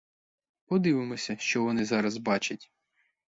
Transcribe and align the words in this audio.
Подивимося, 0.65 1.37
що 1.39 1.63
вони 1.63 1.85
зараз 1.85 2.17
бачать. 2.17 2.71